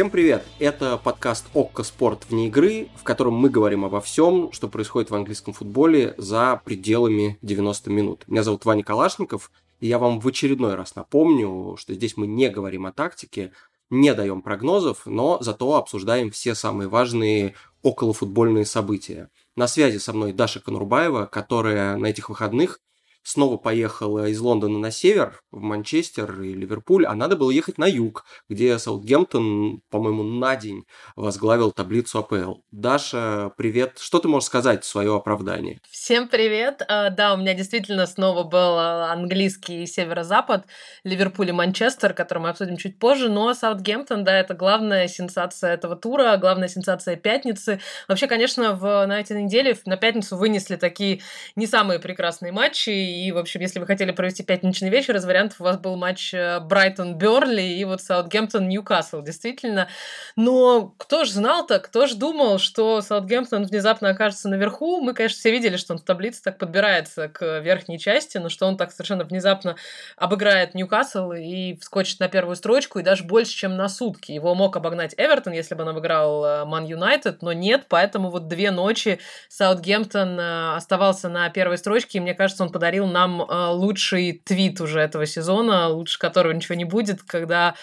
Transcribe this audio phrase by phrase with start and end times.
[0.00, 0.46] Всем привет!
[0.58, 5.14] Это подкаст «Окко Спорт вне игры», в котором мы говорим обо всем, что происходит в
[5.14, 8.24] английском футболе за пределами 90 минут.
[8.26, 12.48] Меня зовут Ваня Калашников, и я вам в очередной раз напомню, что здесь мы не
[12.48, 13.52] говорим о тактике,
[13.90, 19.28] не даем прогнозов, но зато обсуждаем все самые важные околофутбольные события.
[19.54, 22.80] На связи со мной Даша Конурбаева, которая на этих выходных
[23.22, 27.86] снова поехала из Лондона на север, в Манчестер и Ливерпуль, а надо было ехать на
[27.86, 30.84] юг, где Саутгемптон, по-моему, на день
[31.16, 32.60] возглавил таблицу АПЛ.
[32.70, 33.98] Даша, привет.
[33.98, 35.80] Что ты можешь сказать в свое оправдание?
[35.90, 36.82] Всем привет.
[36.88, 40.66] А, да, у меня действительно снова был а, английский северо-запад,
[41.04, 45.96] Ливерпуль и Манчестер, который мы обсудим чуть позже, но Саутгемптон, да, это главная сенсация этого
[45.96, 47.80] тура, главная сенсация пятницы.
[48.08, 51.20] Вообще, конечно, в, на этой неделе на пятницу вынесли такие
[51.56, 55.60] не самые прекрасные матчи, и, в общем, если вы хотели провести пятничный вечер, из вариантов
[55.60, 59.88] у вас был матч э, Брайтон-Берли и вот Саутгемптон-Ньюкасл, действительно.
[60.36, 65.00] Но кто ж знал-то, кто ж думал, что Саутгемптон внезапно окажется наверху?
[65.00, 68.66] Мы, конечно, все видели, что он в таблице так подбирается к верхней части, но что
[68.66, 69.76] он так совершенно внезапно
[70.16, 74.32] обыграет Ньюкасл и вскочит на первую строчку, и даже больше, чем на сутки.
[74.32, 78.48] Его мог обогнать Эвертон, если бы он обыграл Ман э, Юнайтед, но нет, поэтому вот
[78.48, 83.42] две ночи Саутгемптон э, оставался на первой строчке, и мне кажется, он подарил подарил нам
[83.42, 87.74] э, лучший твит уже этого сезона, лучше которого ничего не будет, когда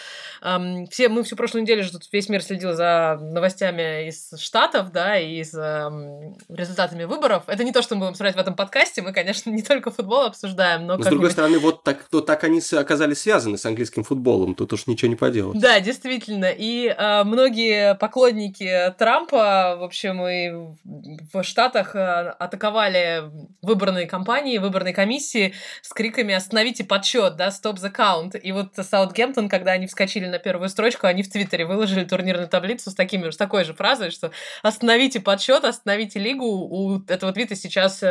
[0.41, 4.91] э, все, мы всю прошлую неделю же тут весь мир следил за новостями из Штатов,
[4.91, 7.43] да, и с э, результатами выборов.
[7.47, 10.25] Это не то, что мы будем смотреть в этом подкасте, мы, конечно, не только футбол
[10.25, 10.97] обсуждаем, но...
[10.97, 14.73] но с другой стороны, вот так, то, так они оказались связаны с английским футболом, тут
[14.73, 15.59] уж ничего не поделать.
[15.59, 20.75] Да, действительно, и э, многие поклонники Трампа, в общем, и
[21.33, 23.23] в Штатах э, атаковали
[23.61, 28.37] выборные кампании, выборные комиссии комиссии с криками «Остановите подсчет, да, стоп the count».
[28.37, 32.91] И вот Саутгемптон, когда они вскочили на первую строчку, они в Твиттере выложили турнирную таблицу
[32.91, 34.31] с, такими, с такой же фразой, что
[34.63, 36.45] «Остановите подсчет, остановите лигу».
[36.45, 38.03] У этого твита сейчас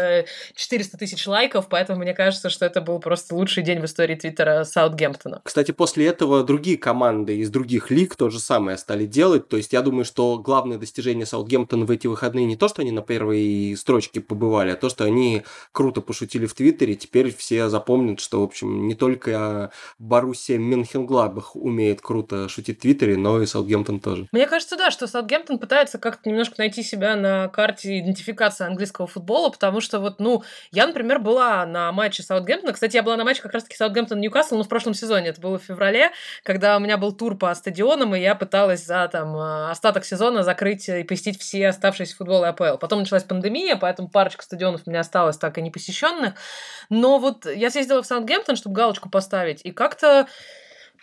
[0.54, 4.14] 400 э, тысяч лайков, поэтому мне кажется, что это был просто лучший день в истории
[4.14, 5.42] Твиттера Саутгемптона.
[5.44, 9.48] Кстати, после этого другие команды из других лиг то же самое стали делать.
[9.48, 12.90] То есть я думаю, что главное достижение Саутгемптона в эти выходные не то, что они
[12.90, 17.68] на первой строчке побывали, а то, что они круто пошутили в Твиттере, Твиттере, теперь все
[17.68, 23.46] запомнят, что, в общем, не только Боруссия Мюнхенглабах умеет круто шутить в Твиттере, но и
[23.46, 24.28] Саутгемптон тоже.
[24.32, 29.50] Мне кажется, да, что Саутгемптон пытается как-то немножко найти себя на карте идентификации английского футбола,
[29.50, 32.72] потому что вот, ну, я, например, была на матче Саутгемптона.
[32.72, 35.28] Кстати, я была на матче как раз-таки Саутгемптон-Ньюкасл, но в прошлом сезоне.
[35.28, 36.10] Это было в феврале,
[36.42, 40.88] когда у меня был тур по стадионам, и я пыталась за там остаток сезона закрыть
[40.88, 42.78] и посетить все оставшиеся футболы АПЛ.
[42.78, 46.34] Потом началась пандемия, поэтому парочка стадионов у меня осталось так и не посещенных.
[46.90, 50.26] Но вот я съездила в Саутгемптон, чтобы галочку поставить, и как-то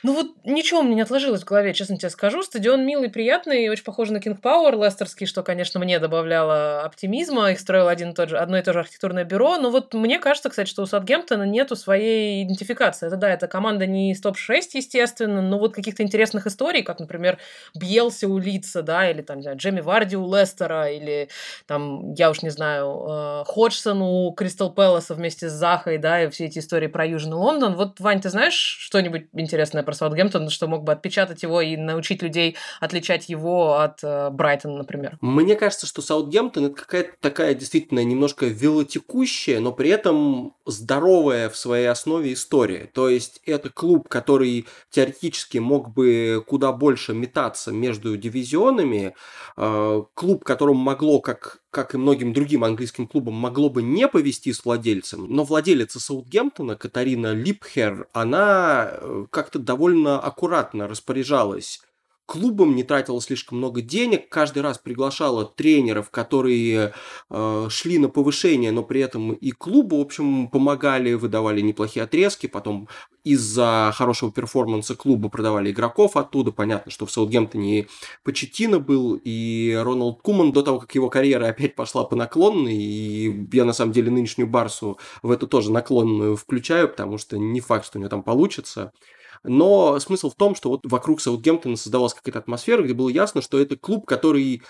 [0.03, 2.43] ну вот ничего у меня не отложилось в голове, честно тебе скажу.
[2.43, 7.51] Стадион милый, приятный, очень похож на King Power лестерский, что, конечно, мне добавляло оптимизма.
[7.51, 9.57] Их строил один и тот же, одно и то же архитектурное бюро.
[9.57, 13.07] Но вот мне кажется, кстати, что у Саутгемптона нету своей идентификации.
[13.07, 17.37] Это да, это команда не из топ-6, естественно, но вот каких-то интересных историй, как, например,
[17.73, 21.29] Бьелси у Лица, да, или там, знаю, Джемми Варди у Лестера, или
[21.65, 26.29] там, я уж не знаю, э, Ходжсон у Кристал Пэласа вместе с Захой, да, и
[26.29, 27.75] все эти истории про Южный Лондон.
[27.75, 31.77] Вот, Вань, ты знаешь что-нибудь интересное про про Саутгемптон, что мог бы отпечатать его и
[31.77, 35.17] научить людей отличать его от э, Брайтона, например?
[35.21, 41.57] Мне кажется, что Саутгемптон это какая-то такая действительно немножко велотекущая, но при этом здоровая в
[41.57, 42.89] своей основе история.
[42.93, 49.15] То есть это клуб, который теоретически мог бы куда больше метаться между дивизионами,
[49.57, 54.53] э, клуб, которому могло, как как и многим другим английским клубам, могло бы не повести
[54.53, 61.81] с владельцем, но владелица Саутгемптона, Катарина Липхер, она э, как-то довольно аккуратно распоряжалась
[62.25, 66.93] клубом, не тратила слишком много денег, каждый раз приглашала тренеров, которые
[67.29, 72.47] э, шли на повышение, но при этом и клубу, в общем, помогали, выдавали неплохие отрезки,
[72.47, 72.87] потом
[73.23, 76.51] из-за хорошего перформанса клуба продавали игроков оттуда.
[76.51, 77.87] Понятно, что в Саутгемптоне
[78.23, 83.47] Почетина был, и Роналд Куман до того, как его карьера опять пошла по наклонной, и
[83.53, 87.85] я на самом деле нынешнюю Барсу в эту тоже наклонную включаю, потому что не факт,
[87.85, 88.91] что у него там получится.
[89.43, 93.59] Но смысл в том, что вот вокруг Саутгемптона создавалась какая-то атмосфера, где было ясно, что
[93.59, 94.61] это клуб, который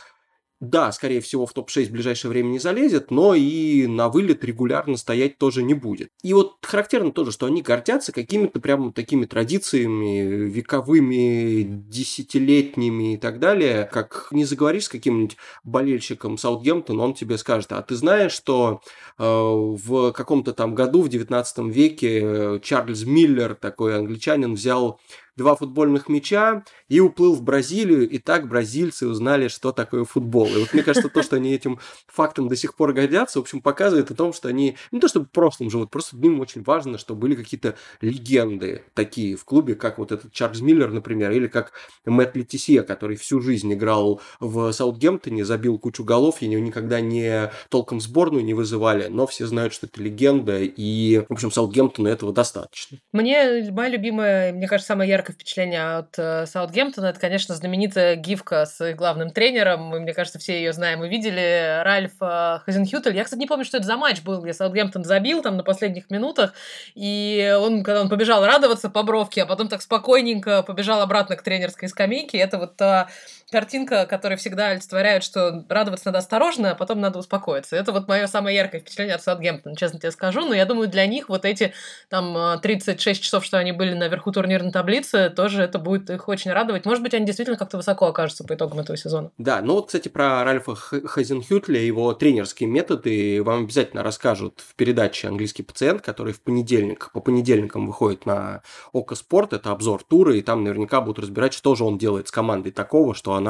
[0.64, 4.96] да, скорее всего, в топ-6 в ближайшее время не залезет, но и на вылет регулярно
[4.96, 6.10] стоять тоже не будет.
[6.24, 13.40] И вот характерно тоже, что они гордятся какими-то прям такими традициями вековыми, десятилетними и так
[13.40, 13.90] далее.
[13.92, 18.82] Как не заговоришь с каким-нибудь болельщиком Саутгемптон, он тебе скажет, а ты знаешь, что
[19.20, 25.02] э, в каком-то там году, в 19 веке, Чарльз Миллер, такой англичанин, взял
[25.36, 30.48] два футбольных мяча и уплыл в Бразилию, и так бразильцы узнали, что такое футбол.
[30.48, 33.62] И вот мне кажется, то, что они этим фактом до сих пор гордятся, в общем,
[33.62, 36.98] показывает о том, что они не то чтобы в прошлом живут, просто им очень важно,
[36.98, 41.74] что были какие-то легенды такие в клубе, как вот этот Чарльз Миллер, например, или как
[42.06, 48.00] Мэтт Летисье, который всю жизнь играл в Саутгемптоне, забил кучу голов, и никогда не толком
[48.00, 52.98] сборную не вызывали, но все знают, что это легенда, и, в общем, Саутгемптону этого достаточно.
[53.12, 58.66] Мне, моя любимая, мне кажется, самое яркое впечатление от э, Саутгемптона, это, конечно, знаменитая гифка
[58.66, 63.16] с главным тренером, мы, мне кажется, все ее знаем и видели, Ральф э, Хазенхютель.
[63.16, 66.10] Я, кстати, не помню, что это за матч был, где Саутгемптон забил там на последних
[66.10, 66.54] минутах,
[66.94, 71.44] и он, когда он побежал радоваться по бровке, а потом так спокойненько побежал обратно к
[71.44, 73.08] тренерской скамейке, это вот та
[73.54, 77.76] картинка, которая всегда олицетворяет, что радоваться надо осторожно, а потом надо успокоиться.
[77.76, 80.42] Это вот мое самое яркое впечатление от Саутгемптона, честно тебе скажу.
[80.42, 81.72] Но я думаю, для них вот эти
[82.10, 86.86] там 36 часов, что они были наверху турнирной таблицы, тоже это будет их очень радовать.
[86.86, 89.30] Может быть, они действительно как-то высоко окажутся по итогам этого сезона.
[89.38, 95.28] Да, ну вот, кстати, про Ральфа Хазенхютля, его тренерские методы вам обязательно расскажут в передаче
[95.28, 98.64] «Английский пациент», который в понедельник, по понедельникам выходит на
[98.94, 102.32] Око Спорт, это обзор тура, и там наверняка будут разбирать, что же он делает с
[102.32, 103.43] командой такого, что она,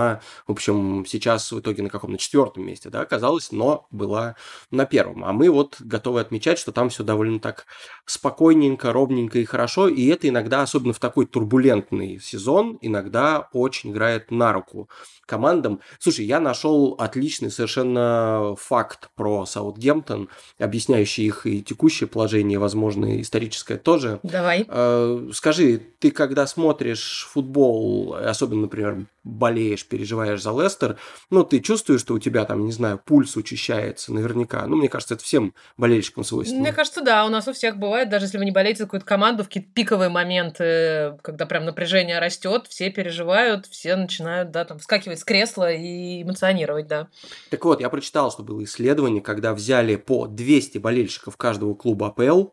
[0.48, 2.12] в общем, сейчас в итоге на каком?
[2.12, 4.36] На четвертом месте, да, оказалась, но была
[4.72, 5.24] на первом.
[5.24, 7.66] А мы вот готовы отмечать, что там все довольно так
[8.06, 14.32] спокойненько, ровненько и хорошо, и это иногда, особенно в такой турбулентный сезон, иногда очень играет
[14.32, 14.90] на руку
[15.26, 15.80] командам.
[16.00, 20.30] Слушай, я нашел отличный совершенно факт про Саутгемптон,
[20.60, 24.20] объясняющий их и текущее положение, возможно, историческое тоже.
[24.24, 24.66] Давай.
[24.68, 30.98] Э, скажи, ты когда смотришь футбол, особенно, например, болеешь, переживаешь за Лестер,
[31.30, 34.66] ну, ты чувствуешь, что у тебя там, не знаю, пульс учащается наверняка.
[34.68, 36.62] Ну, мне кажется, это всем болельщикам свойственно.
[36.62, 39.06] Мне кажется, да, у нас у всех бывает, даже если вы не болеете за какую-то
[39.06, 44.80] команду, в какие-то пиковые моменты, когда прям напряжение растет, все переживают, все начинают, да, там,
[44.80, 47.08] вскакивать с кресла и эмоционировать, да.
[47.50, 52.50] Так вот, я прочитал, что было исследование, когда взяли по 200 болельщиков каждого клуба АПЛ,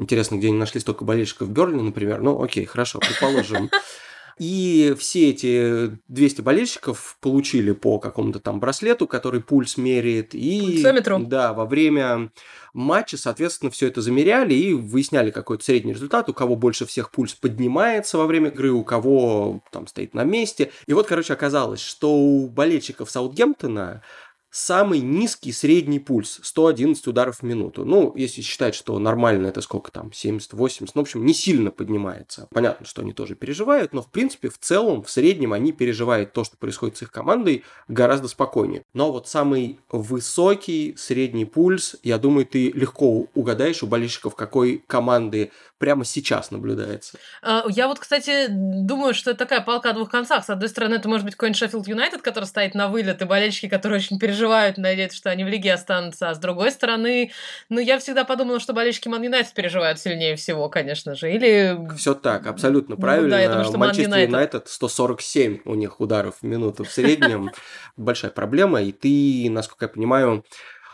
[0.00, 2.20] Интересно, где они нашли столько болельщиков в Берли, например.
[2.20, 3.68] Ну, окей, хорошо, предположим.
[4.38, 10.34] И все эти 200 болельщиков получили по какому-то там браслету, который пульс меряет.
[10.34, 11.18] И, Пульсометру.
[11.20, 12.30] Да, во время
[12.72, 17.34] матча, соответственно, все это замеряли и выясняли какой-то средний результат, у кого больше всех пульс
[17.34, 20.70] поднимается во время игры, у кого там стоит на месте.
[20.86, 24.02] И вот, короче, оказалось, что у болельщиков Саутгемптона
[24.50, 27.84] самый низкий средний пульс 111 ударов в минуту.
[27.84, 32.48] Ну, если считать, что нормально это сколько там, 70-80, ну, в общем, не сильно поднимается.
[32.52, 36.44] Понятно, что они тоже переживают, но, в принципе, в целом, в среднем они переживают то,
[36.44, 38.82] что происходит с их командой, гораздо спокойнее.
[38.94, 45.50] Но вот самый высокий средний пульс, я думаю, ты легко угадаешь у болельщиков какой команды
[45.78, 47.18] прямо сейчас наблюдается.
[47.42, 50.44] А, я вот, кстати, думаю, что это такая палка о двух концах.
[50.44, 53.68] С одной стороны, это может быть какой-нибудь Шеффилд Юнайтед, который стоит на вылет, и болельщики,
[53.68, 56.30] которые очень переживают надеются, что они в лиге останутся.
[56.30, 57.32] А с другой стороны,
[57.68, 61.32] ну, я всегда подумала, что болельщики Ман Юнайтед переживают сильнее всего, конечно же.
[61.32, 61.78] Или...
[61.96, 63.28] Все так, абсолютно правильно.
[63.28, 67.50] Ну, да, я думаю, что Манчестер Юнайтед 147 у них ударов в минуту в среднем.
[67.96, 68.82] Большая проблема.
[68.82, 70.44] И ты, насколько я понимаю,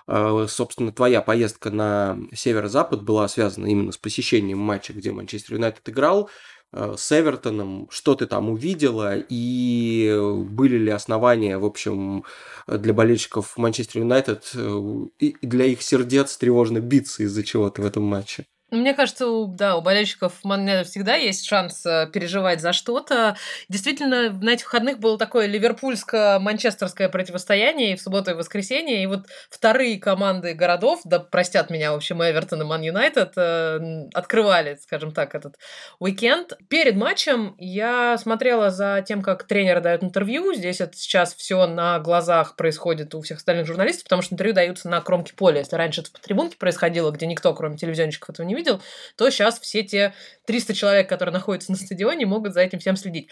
[0.06, 6.28] собственно, твоя поездка на северо-запад была связана именно с посещением матча, где Манчестер Юнайтед играл.
[6.74, 10.12] Э, с Эвертоном, что ты там увидела, и
[10.48, 12.24] были ли основания, в общем,
[12.66, 14.80] для болельщиков Манчестер Юнайтед э,
[15.20, 18.46] и для их сердец тревожно биться из-за чего-то в этом матче?
[18.74, 23.36] Ну, мне кажется, у, да, у болельщиков Маннеда всегда есть шанс э, переживать за что-то.
[23.68, 29.00] Действительно, на этих выходных было такое ливерпульско-манчестерское противостояние и в субботу, и в воскресенье.
[29.00, 34.08] И вот вторые команды городов, да простят меня, в общем, Эвертон и Ман Юнайтед, э,
[34.12, 35.54] открывали, скажем так, этот
[36.00, 36.54] уикенд.
[36.68, 40.52] Перед матчем я смотрела за тем, как тренер дает интервью.
[40.52, 44.88] Здесь это сейчас все на глазах происходит у всех остальных журналистов, потому что интервью даются
[44.88, 45.60] на кромке поля.
[45.60, 48.82] Если раньше это в трибунке происходило, где никто, кроме телевизионщиков, этого не видел, видел,
[49.16, 50.14] то сейчас все те
[50.46, 53.28] 300 человек, которые находятся на стадионе, могут за этим всем следить.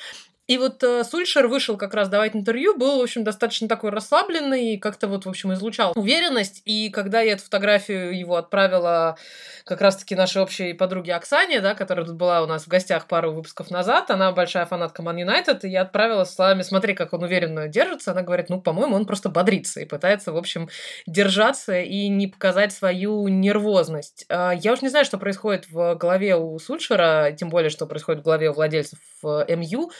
[0.52, 4.74] И вот э, Сульшер вышел как раз давать интервью, был, в общем, достаточно такой расслабленный,
[4.74, 6.60] и как-то вот, в общем, излучал уверенность.
[6.66, 9.16] И когда я эту фотографию его отправила
[9.64, 13.32] как раз-таки нашей общей подруге Оксане, да, которая тут была у нас в гостях пару
[13.32, 17.66] выпусков назад, она большая фанатка Ман Юнайтед, и я отправила словами, смотри, как он уверенно
[17.66, 18.10] держится.
[18.10, 20.68] Она говорит, ну, по-моему, он просто бодрится и пытается, в общем,
[21.06, 24.26] держаться и не показать свою нервозность.
[24.28, 28.20] А, я уж не знаю, что происходит в голове у Сульшера, тем более, что происходит
[28.20, 29.90] в голове у владельцев э, МЮ,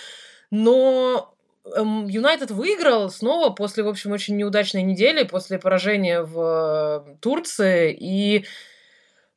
[0.53, 1.35] но
[1.75, 7.97] эм, Юнайтед выиграл снова после, в общем, очень неудачной недели, после поражения в э, Турции.
[7.99, 8.45] И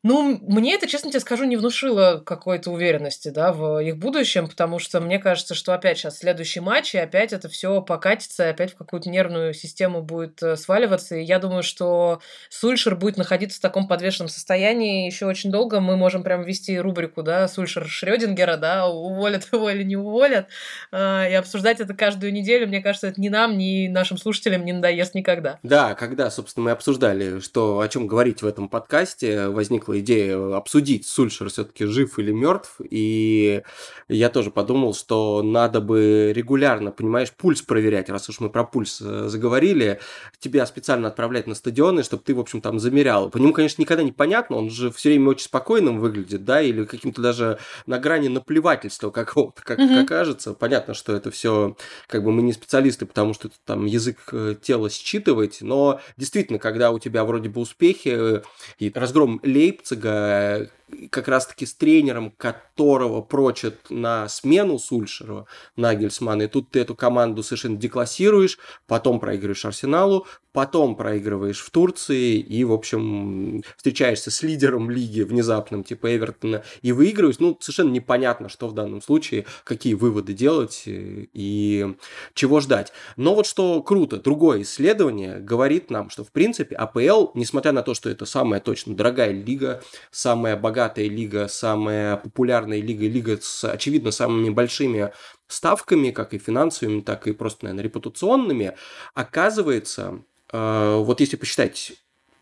[0.07, 4.77] Ну, мне это, честно тебе скажу, не внушило какой-то уверенности, да, в их будущем, потому
[4.77, 8.73] что мне кажется, что опять сейчас следующий матч, и опять это все покатится, и опять
[8.73, 11.15] в какую-то нервную систему будет э, сваливаться.
[11.15, 15.79] И я думаю, что Сульшер будет находиться в таком подвешенном состоянии еще очень долго.
[15.79, 20.49] Мы можем прям вести рубрику, да, Сульшер Шрёдингера, да, уволят его или не уволят,
[20.91, 22.67] а, и обсуждать это каждую неделю.
[22.67, 25.57] Мне кажется, это ни нам, ни нашим слушателям не надоест никогда.
[25.63, 31.07] Да, когда, собственно, мы обсуждали, что о чем говорить в этом подкасте, возникла идея обсудить,
[31.07, 33.61] Сульшер все-таки жив или мертв, и
[34.07, 39.01] я тоже подумал, что надо бы регулярно, понимаешь, пульс проверять, раз уж мы про пульс
[39.01, 39.99] э, заговорили,
[40.39, 43.29] тебя специально отправлять на стадионы, чтобы ты, в общем, там замерял.
[43.29, 46.85] По нему, конечно, никогда не понятно, он же все время очень спокойным выглядит, да, или
[46.85, 49.99] каким-то даже на грани наплевательства какого-то, как, mm-hmm.
[49.99, 50.53] как кажется.
[50.53, 51.75] Понятно, что это все,
[52.07, 56.59] как бы мы не специалисты, потому что это там язык э, тела считывать, но действительно,
[56.59, 58.41] когда у тебя вроде бы успехи э,
[58.79, 59.39] и разгром
[59.85, 60.67] 这个。
[61.09, 67.77] Как раз-таки с тренером, которого прочат на смену Сульшеру, Нагельсмана, и тут ты эту команду совершенно
[67.77, 75.21] деклассируешь, потом проигрываешь Арсеналу, потом проигрываешь в Турции и, в общем, встречаешься с лидером лиги
[75.21, 77.39] внезапным, типа Эвертона, и выигрываешь.
[77.39, 81.95] Ну, совершенно непонятно, что в данном случае, какие выводы делать и
[82.33, 82.93] чего ждать.
[83.17, 87.93] Но вот что круто, другое исследование говорит нам, что, в принципе, АПЛ, несмотря на то,
[87.93, 94.11] что это самая точно дорогая лига, самая богатая лига, самая популярная лига, лига с, очевидно,
[94.11, 95.11] самыми большими
[95.47, 98.75] ставками, как и финансовыми, так и просто, наверное, репутационными,
[99.13, 101.93] оказывается, Э, вот если посчитать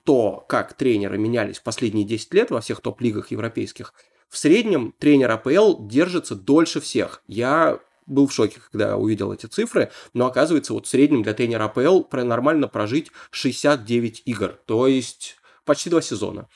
[0.03, 3.93] то, как тренеры менялись в последние 10 лет во всех топ-лигах европейских,
[4.29, 7.23] в среднем тренер АПЛ держится дольше всех.
[7.27, 11.65] Я был в шоке, когда увидел эти цифры, но оказывается, вот в среднем для тренера
[11.65, 16.49] АПЛ нормально прожить 69 игр, то есть почти два сезона.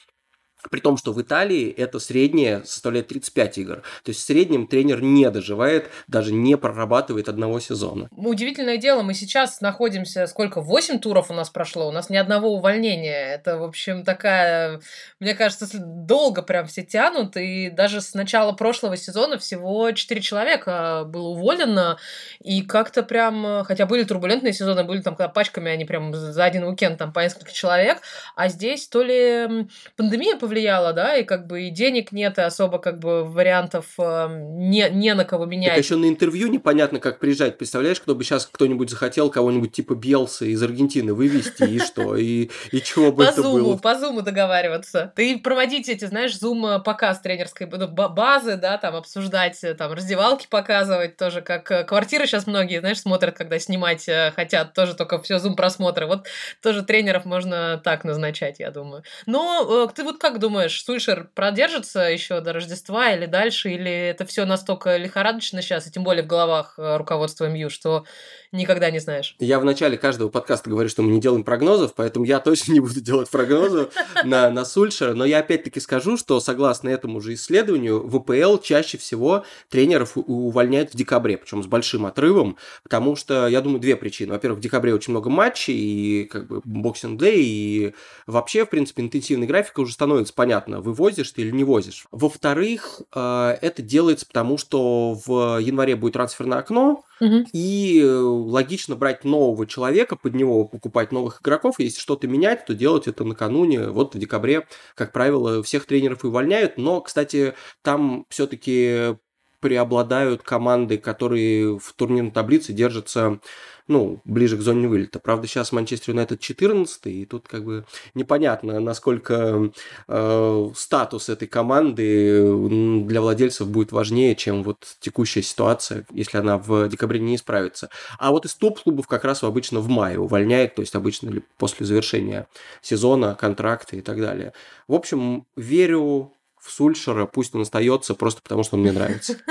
[0.70, 3.76] При том, что в Италии это среднее составляет 35 игр.
[4.04, 8.10] То есть в среднем тренер не доживает, даже не прорабатывает одного сезона.
[8.16, 12.54] Удивительное дело, мы сейчас находимся, сколько, 8 туров у нас прошло, у нас ни одного
[12.54, 13.34] увольнения.
[13.34, 14.82] Это, в общем, такая,
[15.20, 21.04] мне кажется, долго прям все тянут, и даже с начала прошлого сезона всего 4 человека
[21.06, 21.98] было уволено,
[22.42, 26.64] и как-то прям, хотя были турбулентные сезоны, были там, когда пачками они прям за один
[26.64, 28.02] уикенд там по несколько человек,
[28.36, 32.42] а здесь то ли пандемия повлияла, повлияло, да, и как бы и денег нет, и
[32.42, 35.70] особо как бы вариантов э, не, не на кого менять.
[35.70, 37.58] Так еще на интервью непонятно, как приезжать.
[37.58, 42.50] Представляешь, кто бы сейчас кто-нибудь захотел кого-нибудь типа Белса из Аргентины вывести, и что, и,
[42.72, 43.78] и чего бы это было?
[43.78, 45.12] По зуму договариваться.
[45.16, 49.94] Ты проводить эти, знаешь, зум э, показ тренерской ну, базы, да, там обсуждать, э, там
[49.94, 55.22] раздевалки показывать тоже, как э, квартиры сейчас многие, знаешь, смотрят, когда снимать хотят, тоже только
[55.22, 56.08] все зум просмотры.
[56.08, 56.28] Вот
[56.62, 59.04] тоже тренеров можно так назначать, я думаю.
[59.26, 64.46] Но ты вот как думаешь, Сульшер продержится еще до Рождества или дальше, или это все
[64.46, 68.06] настолько лихорадочно сейчас, и тем более в головах э, руководства МЮ, что
[68.52, 69.36] никогда не знаешь?
[69.40, 72.80] Я в начале каждого подкаста говорю, что мы не делаем прогнозов, поэтому я точно не
[72.80, 73.90] буду делать прогнозы
[74.24, 78.98] на, на Сульшера, но я опять-таки скажу, что согласно этому же исследованию, в УПЛ чаще
[78.98, 84.34] всего тренеров увольняют в декабре, причем с большим отрывом, потому что, я думаю, две причины.
[84.34, 87.94] Во-первых, в декабре очень много матчей, и как бы боксинг дэй, и
[88.26, 92.06] вообще, в принципе, интенсивный график уже становится понятно, вывозишь ты или не возишь.
[92.12, 97.46] Во-вторых, э, это делается потому, что в январе будет трансферное окно, угу.
[97.54, 102.74] и э, логично брать нового человека, под него покупать новых игроков, если что-то менять, то
[102.74, 109.18] делать это накануне, вот в декабре, как правило, всех тренеров увольняют, но, кстати, там все-таки
[109.60, 113.40] преобладают команды, которые в турнирной таблице держатся
[113.88, 115.20] ну, ближе к зоне вылета.
[115.20, 119.72] Правда, сейчас Манчестер Юнайтед 14 и тут как бы непонятно, насколько
[120.08, 126.88] э, статус этой команды для владельцев будет важнее, чем вот текущая ситуация, если она в
[126.90, 127.90] декабре не исправится.
[128.20, 132.48] А вот из топ-клубов как раз обычно в мае увольняет, то есть обычно после завершения
[132.82, 134.54] сезона, контракта и так далее.
[134.88, 136.34] В общем, верю
[136.70, 139.36] Сульшера, пусть он остается просто потому, что он мне нравится.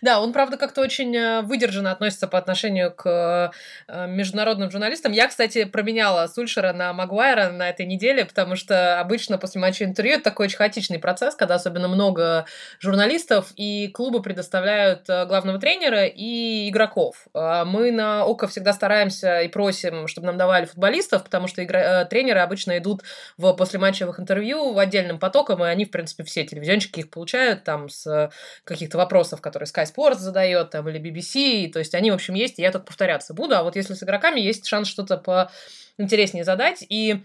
[0.00, 3.52] Да, он, правда, как-то очень э, выдержанно относится по отношению к
[3.86, 5.12] э, международным журналистам.
[5.12, 10.14] Я, кстати, променяла Сульшера на Магуайра на этой неделе, потому что обычно после матча интервью
[10.14, 12.46] это такой очень хаотичный процесс, когда особенно много
[12.80, 17.26] журналистов, и клубы предоставляют э, главного тренера и игроков.
[17.34, 21.62] А мы на ОКО всегда стараемся и просим, чтобы нам давали футболистов, потому что
[22.06, 23.02] тренеры обычно идут
[23.36, 27.88] в послематчевых интервью в отдельным потоком, и они, в принципе, все телевизионщики их получают там
[27.88, 28.30] с
[28.64, 32.58] каких-то вопросов, которые Sky Sports задает, там, или BBC, то есть они, в общем, есть,
[32.58, 35.50] и я тут повторяться буду, а вот если с игроками есть шанс что-то
[35.96, 37.22] поинтереснее задать, и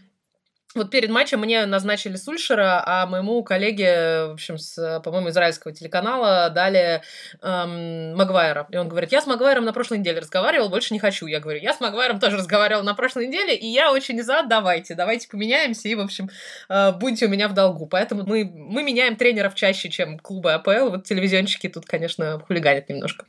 [0.75, 6.49] Вот перед матчем мне назначили Сульшера, а моему коллеге, в общем, с, по-моему, израильского телеканала
[6.49, 7.03] дали
[7.41, 8.67] эм, Магуайра.
[8.71, 11.27] И он говорит, я с Магуайром на прошлой неделе разговаривал, больше не хочу.
[11.27, 14.95] Я говорю, я с Магуайром тоже разговаривал на прошлой неделе, и я очень за, давайте,
[14.95, 16.29] давайте поменяемся, и, в общем,
[16.69, 17.85] э, будьте у меня в долгу.
[17.85, 20.89] Поэтому мы, мы меняем тренеров чаще, чем клубы АПЛ.
[20.89, 23.25] Вот телевизионщики тут, конечно, хулиганят немножко.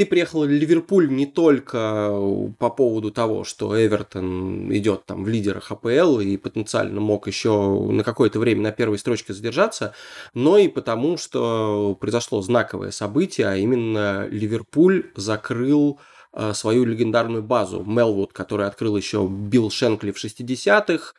[0.00, 2.10] Ты приехал в Ливерпуль не только
[2.58, 8.02] по поводу того, что Эвертон идет там в лидерах АПЛ и потенциально мог еще на
[8.02, 9.92] какое-то время на первой строчке задержаться,
[10.32, 16.00] но и потому, что произошло знаковое событие, а именно Ливерпуль закрыл
[16.32, 17.84] э, свою легендарную базу.
[17.84, 21.12] Мелвуд, которую открыл еще Билл Шенкли в 60-х,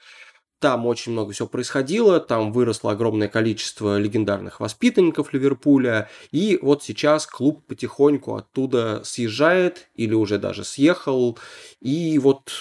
[0.62, 7.26] там очень много всего происходило, там выросло огромное количество легендарных воспитанников Ливерпуля, и вот сейчас
[7.26, 11.40] клуб потихоньку оттуда съезжает или уже даже съехал,
[11.80, 12.52] и вот,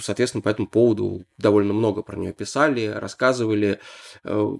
[0.00, 3.80] соответственно, по этому поводу довольно много про нее писали, рассказывали.
[4.22, 4.56] Э,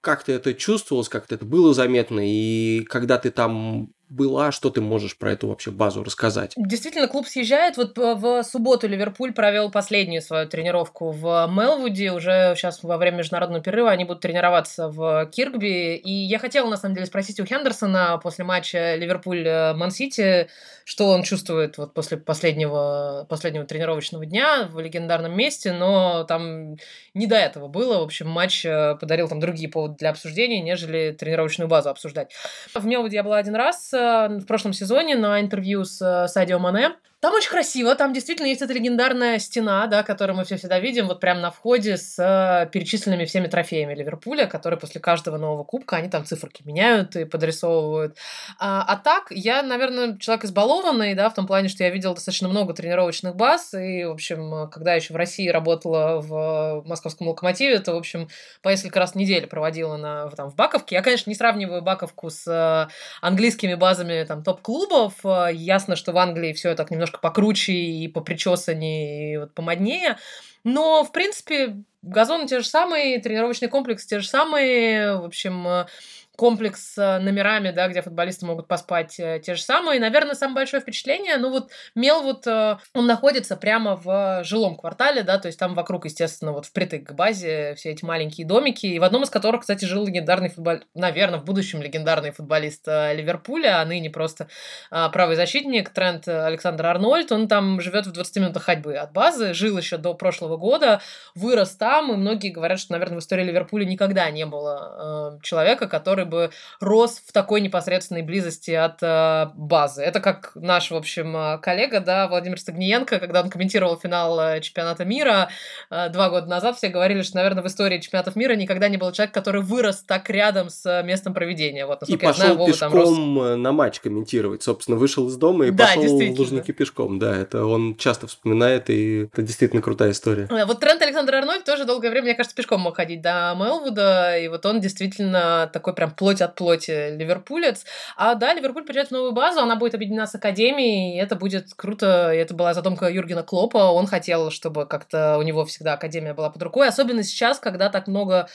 [0.00, 5.16] как-то это чувствовалось, как-то это было заметно, и когда ты там была, что ты можешь
[5.16, 6.52] про эту вообще базу рассказать?
[6.56, 7.76] Действительно, клуб съезжает.
[7.76, 12.12] Вот в субботу Ливерпуль провел последнюю свою тренировку в Мелвуде.
[12.12, 15.96] Уже сейчас во время международного перерыва они будут тренироваться в Киркби.
[15.96, 20.48] И я хотела, на самом деле, спросить у Хендерсона после матча Ливерпуль-Ман-Сити,
[20.84, 26.76] что он чувствует вот после последнего, последнего тренировочного дня в легендарном месте, но там
[27.14, 28.00] не до этого было.
[28.00, 32.32] В общем, матч э, подарил там другие поводы для обсуждения, нежели тренировочную базу обсуждать.
[32.74, 36.90] В Мелвуде я была один раз, в прошлом сезоне на интервью с э, Садио Мане.
[37.24, 41.06] Там очень красиво, там действительно есть эта легендарная стена, да, которую мы все всегда видим,
[41.06, 45.96] вот прямо на входе с э, перечисленными всеми трофеями Ливерпуля, которые после каждого нового кубка,
[45.96, 48.18] они там циферки меняют и подрисовывают.
[48.58, 52.46] А, а так, я, наверное, человек избалованный, да, в том плане, что я видел достаточно
[52.46, 57.94] много тренировочных баз, и, в общем, когда еще в России работала в московском локомотиве, то,
[57.94, 58.28] в общем,
[58.60, 60.96] по несколько раз в неделю проводила на, там, в Баковке.
[60.96, 65.14] Я, конечно, не сравниваю Баковку с э, английскими базами там топ-клубов.
[65.54, 70.18] Ясно, что в Англии все так немножко немножко покруче и по причесаннее, и вот помоднее.
[70.64, 75.18] Но, в принципе, газоны те же самые, тренировочный комплекс те же самые.
[75.18, 75.86] В общем,
[76.36, 79.98] комплекс с номерами, да, где футболисты могут поспать э, те же самые.
[79.98, 85.22] И, наверное, самое большое впечатление, ну вот Мелвуд, э, он находится прямо в жилом квартале,
[85.22, 88.98] да, то есть там вокруг, естественно, вот впритык к базе все эти маленькие домики, и
[88.98, 93.80] в одном из которых, кстати, жил легендарный футболист, наверное, в будущем легендарный футболист э, Ливерпуля,
[93.80, 94.48] а ныне просто
[94.90, 99.78] правый защитник Трент Александр Арнольд, он там живет в 20 минутах ходьбы от базы, жил
[99.78, 101.00] еще до прошлого года,
[101.34, 106.23] вырос там, и многие говорят, что, наверное, в истории Ливерпуля никогда не было человека, который
[106.24, 110.02] который бы рос в такой непосредственной близости от э, базы.
[110.02, 114.60] Это как наш, в общем, э, коллега, да, Владимир Стагниенко, когда он комментировал финал э,
[114.60, 115.48] чемпионата мира
[115.90, 119.12] э, два года назад, все говорили, что, наверное, в истории чемпионатов мира никогда не был
[119.12, 121.86] человек, который вырос так рядом с местом проведения.
[121.86, 123.56] Вот, и пошел знаю, Вова пешком там рос...
[123.58, 124.62] на матч комментировать.
[124.62, 127.18] Собственно, вышел из дома и да, пошел в Лужники пешком.
[127.18, 130.48] Да, это он часто вспоминает, и это действительно крутая история.
[130.66, 134.48] Вот Трент Александр Арнольд тоже долгое время, мне кажется, пешком мог ходить до Мелвуда, и
[134.48, 137.84] вот он действительно такой прям плоть от плоти ливерпулец.
[138.16, 141.74] А да, Ливерпуль приезжает в новую базу, она будет объединена с Академией, и это будет
[141.74, 142.32] круто.
[142.32, 143.78] И это была задумка Юргена Клопа.
[143.78, 148.06] Он хотел, чтобы как-то у него всегда Академия была под рукой, особенно сейчас, когда так
[148.06, 148.48] много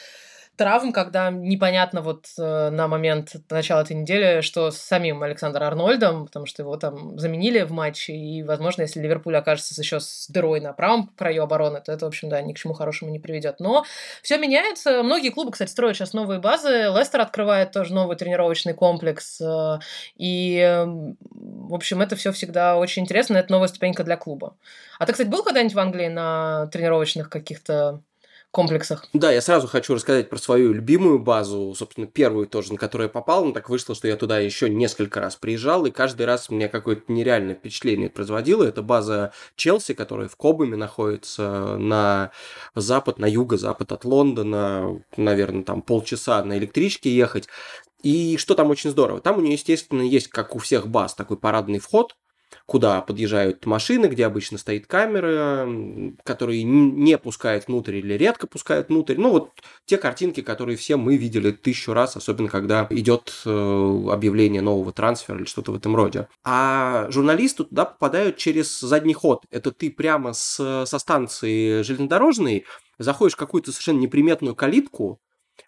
[0.59, 6.25] травм, когда непонятно вот э, на момент начала этой недели, что с самим Александром Арнольдом,
[6.25, 10.59] потому что его там заменили в матче, и, возможно, если Ливерпуль окажется еще с дырой
[10.59, 13.61] на правом краю обороны, то это, в общем, да, ни к чему хорошему не приведет.
[13.61, 13.85] Но
[14.21, 15.01] все меняется.
[15.01, 16.91] Многие клубы, кстати, строят сейчас новые базы.
[16.93, 19.39] Лестер открывает тоже новый тренировочный комплекс.
[19.39, 19.79] Э,
[20.17, 20.85] и,
[21.31, 23.37] в общем, это все всегда очень интересно.
[23.37, 24.57] Это новая ступенька для клуба.
[24.99, 28.01] А ты, кстати, был когда-нибудь в Англии на тренировочных каких-то
[28.51, 29.05] комплексах.
[29.13, 33.11] Да, я сразу хочу рассказать про свою любимую базу, собственно, первую тоже, на которую я
[33.11, 33.45] попал.
[33.45, 37.11] Но так вышло, что я туда еще несколько раз приезжал, и каждый раз мне какое-то
[37.11, 38.63] нереальное впечатление производило.
[38.63, 42.31] Это база Челси, которая в Кобаме находится на
[42.75, 47.47] запад, на юго-запад от Лондона, наверное, там полчаса на электричке ехать.
[48.01, 49.19] И что там очень здорово?
[49.19, 52.15] Там у нее, естественно, есть, как у всех баз, такой парадный вход,
[52.69, 55.67] куда подъезжают машины, где обычно стоит камера,
[56.23, 59.15] которые не пускают внутрь или редко пускают внутрь.
[59.17, 59.49] Ну, вот
[59.85, 63.49] те картинки, которые все мы видели тысячу раз, особенно когда идет э,
[64.11, 66.27] объявление нового трансфера или что-то в этом роде.
[66.45, 69.45] А журналисты туда попадают через задний ход.
[69.49, 72.65] Это ты прямо с, со станции железнодорожной
[72.99, 75.19] заходишь в какую-то совершенно неприметную калитку,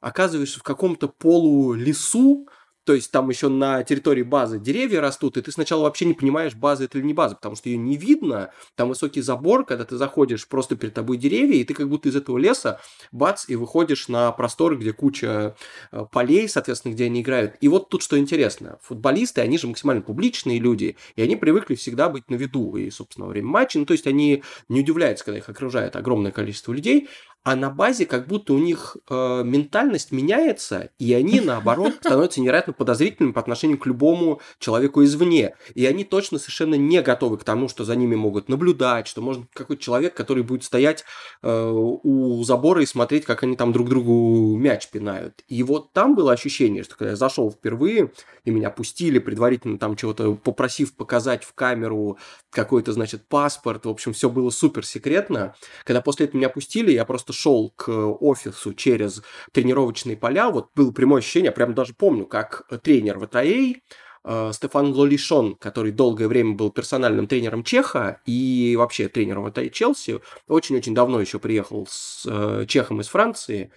[0.02, 2.48] оказываешься в каком-то полулесу,
[2.84, 6.56] То есть там еще на территории базы деревья растут, и ты сначала вообще не понимаешь,
[6.56, 8.52] база это или не база, потому что ее не видно.
[8.76, 12.16] Там высокий забор, когда ты заходишь, просто перед тобой деревья, и ты как будто из
[12.16, 12.80] этого леса
[13.12, 15.56] бац, и выходишь на простор, где куча
[15.92, 17.56] э, полей, соответственно, где они играют.
[17.62, 18.80] И вот тут что интересно.
[18.82, 23.28] Футболисты, они же максимально публичные люди, и они привыкли всегда быть на виду, и, собственно,
[23.28, 23.78] во время матча.
[23.78, 27.10] Ну, то есть они не удивляются, когда их окружает огромное количество людей,
[27.44, 32.74] а на базе как будто у них э, ментальность меняется, и они, наоборот, становятся невероятно
[32.74, 35.56] подозрительными по отношению к любому человеку извне.
[35.74, 39.46] И они точно совершенно не готовы к тому, что за ними могут наблюдать, что может
[39.54, 41.04] какой-то человек, который будет стоять
[41.42, 45.44] э, у забора и смотреть, как они там друг другу мяч пинают.
[45.48, 48.12] И вот там было ощущение, что когда я зашел впервые,
[48.46, 52.18] и меня пустили предварительно там чего-то, попросив показать в камеру
[52.52, 55.56] какой-то, значит, паспорт, в общем, все было супер секретно.
[55.84, 60.92] Когда после этого меня пустили, я просто шел к офису через тренировочные поля, вот было
[60.92, 66.56] прямое ощущение, я прям даже помню, как тренер ВТА э, Стефан Лолишон, который долгое время
[66.56, 72.66] был персональным тренером Чеха и вообще тренером ВТА Челси, очень-очень давно еще приехал с э,
[72.68, 73.72] Чехом из Франции,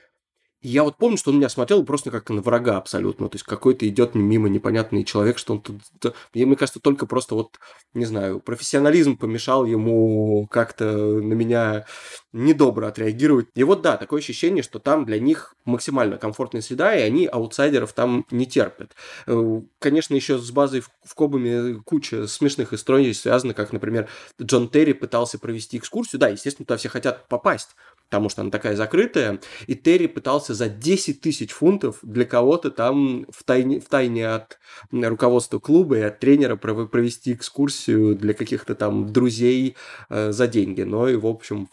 [0.64, 3.28] я вот помню, что он меня смотрел просто как на врага абсолютно.
[3.28, 6.14] То есть какой-то идет мимо непонятный человек, что он тут...
[6.32, 7.58] Мне кажется, только просто вот,
[7.92, 11.84] не знаю, профессионализм помешал ему как-то на меня
[12.32, 13.48] недобро отреагировать.
[13.54, 17.92] И вот да, такое ощущение, что там для них максимально комфортная среда, и они аутсайдеров
[17.92, 18.92] там не терпят.
[19.26, 24.08] Э, конечно, еще с базой в Кобаме куча смешных историй связана, как, например,
[24.40, 26.20] Джон Терри пытался провести экскурсию.
[26.20, 27.76] Да, естественно, туда все хотят попасть
[28.08, 33.26] потому что она такая закрытая, и Терри пытался за 10 тысяч фунтов для кого-то там
[33.30, 34.58] в тайне, в тайне от
[34.92, 39.76] руководства клуба и от тренера провести экскурсию для каких-то там друзей
[40.10, 40.82] э, за деньги.
[40.82, 41.68] Но и, в общем,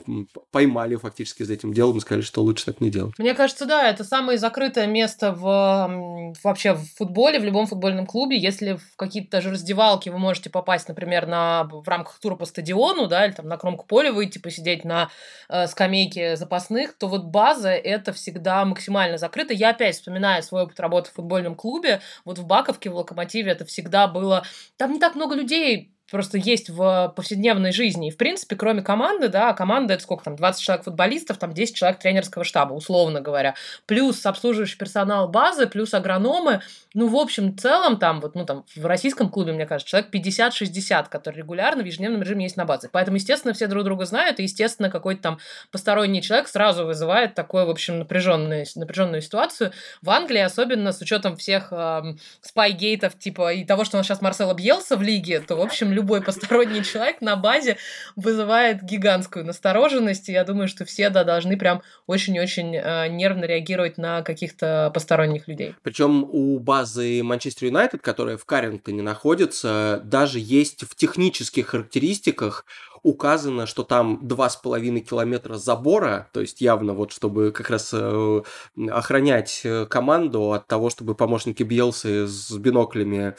[0.51, 3.13] поймали фактически за этим делом и сказали, что лучше так не делать.
[3.17, 8.37] Мне кажется, да, это самое закрытое место в вообще в футболе, в любом футбольном клубе.
[8.37, 13.07] Если в какие-то даже раздевалки вы можете попасть, например, на, в рамках тура по стадиону,
[13.07, 15.09] да, или там на кромку поля выйти, посидеть на
[15.49, 19.53] э, скамейке запасных, то вот база это всегда максимально закрыто.
[19.53, 22.01] Я опять вспоминаю свой опыт работы в футбольном клубе.
[22.25, 24.43] Вот в Баковке, в Локомотиве это всегда было...
[24.77, 28.09] Там не так много людей просто есть в повседневной жизни.
[28.09, 31.75] И, в принципе, кроме команды, да, команда это сколько там, 20 человек футболистов, там 10
[31.75, 33.55] человек тренерского штаба, условно говоря.
[33.85, 36.61] Плюс обслуживающий персонал базы, плюс агрономы.
[36.93, 41.07] Ну, в общем, целом там, вот, ну, там, в российском клубе, мне кажется, человек 50-60,
[41.09, 42.89] которые регулярно в ежедневном режиме есть на базе.
[42.91, 45.39] Поэтому, естественно, все друг друга знают, и, естественно, какой-то там
[45.71, 49.71] посторонний человек сразу вызывает такую, в общем, напряженную, напряженную ситуацию.
[50.01, 52.01] В Англии, особенно с учетом всех э,
[52.41, 55.93] спайгейтов, типа, и того, что у нас сейчас Марсело Бьелса в лиге, то, в общем,
[56.01, 57.77] любой посторонний человек на базе
[58.15, 63.97] вызывает гигантскую настороженность, и я думаю, что все, да, должны прям очень-очень э, нервно реагировать
[63.97, 65.75] на каких-то посторонних людей.
[65.83, 72.65] Причем у базы Манчестер Юнайтед, которая в Каррингтоне находится, даже есть в технических характеристиках
[73.03, 77.89] указано, что там два с половиной километра забора, то есть явно вот чтобы как раз
[77.93, 78.41] э,
[78.89, 83.35] охранять э, команду от того, чтобы помощники Бьелсы с биноклями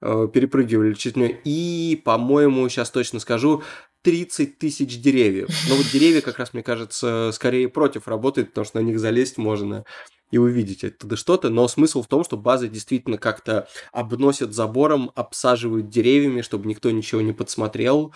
[0.00, 1.28] э, перепрыгивали чуть не.
[1.44, 3.62] И, по-моему, сейчас точно скажу,
[4.02, 5.48] 30 тысяч деревьев.
[5.68, 9.36] Но вот деревья, как раз, мне кажется, скорее против работают, потому что на них залезть
[9.36, 9.84] можно
[10.30, 15.88] и увидеть оттуда что-то, но смысл в том, что базы действительно как-то обносят забором, обсаживают
[15.88, 18.12] деревьями, чтобы никто ничего не подсмотрел,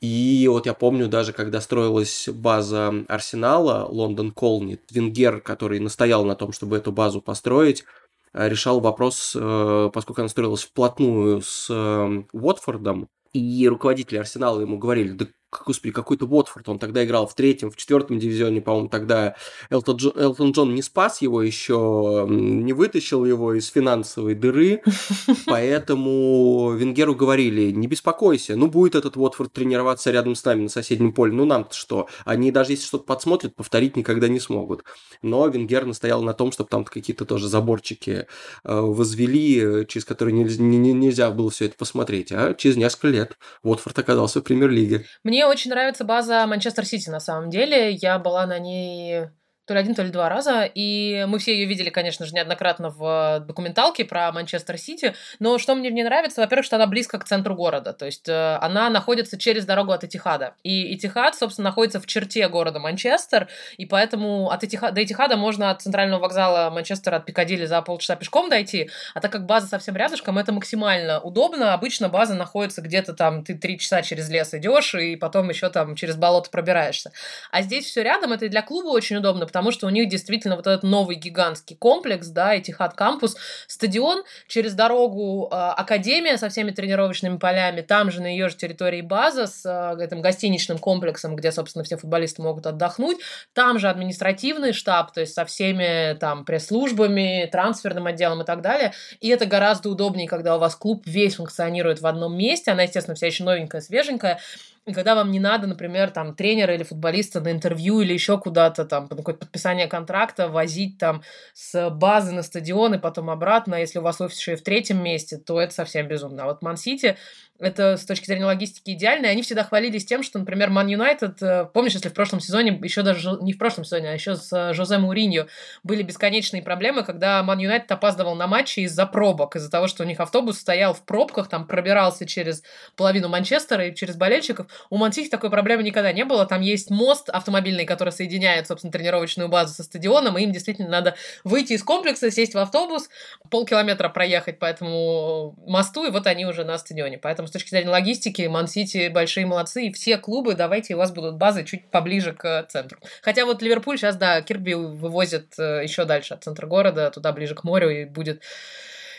[0.00, 6.34] и вот я помню даже, когда строилась база Арсенала, Лондон Колни, Венгер, который настоял на
[6.34, 7.84] том, чтобы эту базу построить,
[8.32, 14.78] э, решал вопрос, э, поскольку она строилась вплотную с э, Уотфордом, и руководители Арсенала ему
[14.78, 15.26] говорили, да
[15.66, 19.36] господи, какой-то Уотфорд, он тогда играл в третьем, в четвертом дивизионе, по-моему, тогда
[19.70, 24.82] Элтон Джон, Элтон Джон не спас его еще, не вытащил его из финансовой дыры,
[25.46, 31.12] поэтому Венгеру говорили, не беспокойся, ну будет этот Уотфорд тренироваться рядом с нами на соседнем
[31.12, 34.84] поле, ну нам-то что, они даже если что-то подсмотрят, повторить никогда не смогут.
[35.22, 38.26] Но Венгер настоял на том, чтобы там какие-то тоже заборчики
[38.64, 43.98] э, возвели, через которые нельзя, нельзя было все это посмотреть, а через несколько лет Уотфорд
[43.98, 45.06] оказался в премьер-лиге.
[45.22, 47.92] Мне очень нравится база Манчестер Сити на самом деле.
[47.92, 49.28] Я была на ней
[49.66, 50.68] то ли один, то ли два раза.
[50.74, 55.14] И мы все ее видели, конечно же, неоднократно в документалке про Манчестер Сити.
[55.38, 57.92] Но что мне в ней нравится, во-первых, что она близко к центру города.
[57.92, 60.54] То есть э, она находится через дорогу от Этихада.
[60.62, 63.48] И Этихад, собственно, находится в черте города Манчестер.
[63.76, 68.16] И поэтому от Этихада, до Этихада можно от центрального вокзала Манчестера, от Пикадилли за полчаса
[68.16, 68.90] пешком дойти.
[69.14, 71.72] А так как база совсем рядышком, это максимально удобно.
[71.72, 75.94] Обычно база находится где-то там, ты три часа через лес идешь, и потом еще там
[75.94, 77.12] через болото пробираешься.
[77.50, 80.56] А здесь все рядом, это и для клуба очень удобно, потому что у них действительно
[80.56, 83.36] вот этот новый гигантский комплекс, да, Этихад кампус,
[83.68, 89.00] стадион, через дорогу э, академия со всеми тренировочными полями, там же на ее же территории
[89.00, 93.18] база с э, этим гостиничным комплексом, где, собственно, все футболисты могут отдохнуть,
[93.52, 98.92] там же административный штаб, то есть со всеми там пресс-службами, трансферным отделом и так далее,
[99.20, 103.14] и это гораздо удобнее, когда у вас клуб весь функционирует в одном месте, она, естественно,
[103.14, 104.40] вся еще новенькая, свеженькая,
[104.86, 108.84] и когда вам не надо, например, там, тренера или футболиста на интервью или еще куда-то
[108.84, 111.22] там, на какое-то подписание контракта, возить там
[111.54, 114.62] с базы на стадион и потом обратно, а если у вас офис еще и в
[114.62, 116.44] третьем месте, то это совсем безумно.
[116.44, 117.16] А вот Ман-Сити
[117.60, 119.26] это с точки зрения логистики идеально.
[119.26, 122.78] И они всегда хвалились тем, что, например, Ман Юнайтед, э, помнишь, если в прошлом сезоне,
[122.82, 125.46] еще даже не в прошлом сезоне, а еще с э, Жозе Мауриньо
[125.84, 130.06] были бесконечные проблемы, когда Ман Юнайтед опаздывал на матчи из-за пробок, из-за того, что у
[130.06, 132.64] них автобус стоял в пробках, там пробирался через
[132.96, 134.66] половину Манчестера и через болельщиков.
[134.90, 136.46] У Мансити такой проблемы никогда не было.
[136.46, 141.14] Там есть мост автомобильный, который соединяет, собственно, тренировочную базу со стадионом, и им действительно надо
[141.44, 143.08] выйти из комплекса, сесть в автобус,
[143.48, 147.18] полкилометра проехать по этому мосту, и вот они уже на стадионе.
[147.18, 151.64] Поэтому точки зрения логистики, Ман-Сити большие молодцы, и все клубы, давайте, у вас будут базы
[151.64, 152.98] чуть поближе к центру.
[153.22, 157.54] Хотя вот Ливерпуль сейчас, да, Кирби вывозит э, еще дальше от центра города, туда ближе
[157.54, 158.42] к морю, и будет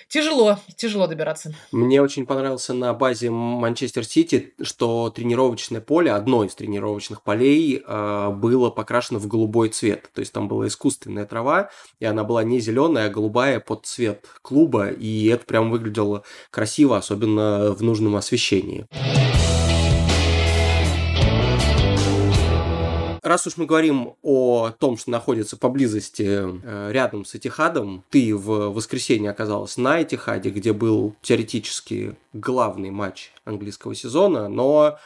[0.10, 1.54] тяжело, тяжело добираться.
[1.72, 8.30] Мне очень понравился на базе Манчестер Сити, что тренировочное поле, одно из тренировочных полей, э,
[8.32, 10.10] было покрашено в голубой цвет.
[10.14, 14.26] То есть там была искусственная трава, и она была не зеленая, а голубая под цвет
[14.42, 18.88] клуба, и это прям выглядело красиво, особенно в нужном освещении.
[23.26, 28.72] Раз уж мы говорим о том, что находится поблизости э, рядом с Этихадом, ты в
[28.72, 34.98] воскресенье оказалась на Этихаде, где был теоретически главный матч английского сезона, но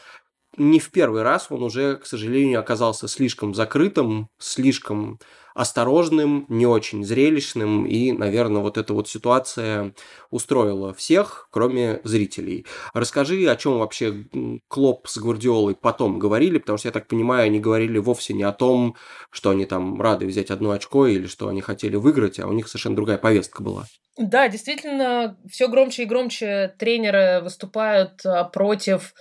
[0.57, 5.19] не в первый раз он уже, к сожалению, оказался слишком закрытым, слишком
[5.59, 9.93] осторожным, не очень зрелищным, и, наверное, вот эта вот ситуация
[10.29, 12.65] устроила всех, кроме зрителей.
[12.93, 14.23] Расскажи, о чем вообще
[14.69, 18.53] Клоп с Гвардиолой потом говорили, потому что, я так понимаю, они говорили вовсе не о
[18.53, 18.95] том,
[19.31, 22.69] что они там рады взять одно очко или что они хотели выиграть, а у них
[22.69, 23.85] совершенно другая повестка была.
[24.17, 29.13] Да, действительно, все громче и громче тренеры выступают а, против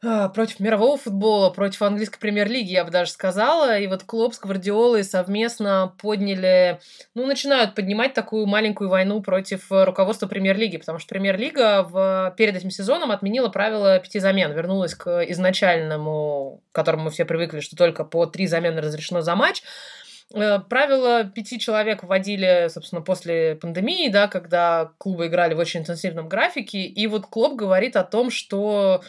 [0.00, 3.78] против мирового футбола, против английской премьер-лиги, я бы даже сказала.
[3.78, 6.78] И вот Клоп с Гвардиолой совместно подняли,
[7.14, 12.56] ну, начинают поднимать такую маленькую войну против э, руководства премьер-лиги, потому что премьер-лига в, перед
[12.56, 17.74] этим сезоном отменила правило пяти замен, вернулась к изначальному, к которому мы все привыкли, что
[17.74, 19.64] только по три замены разрешено за матч.
[20.32, 26.28] Э, правила пяти человек вводили, собственно, после пандемии, да, когда клубы играли в очень интенсивном
[26.28, 26.82] графике.
[26.82, 29.02] И вот Клоп говорит о том, что